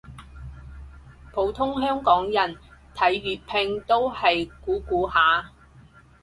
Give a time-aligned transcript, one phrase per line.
[1.31, 2.57] 普通香港人
[2.95, 5.51] 睇粵拼都係估估下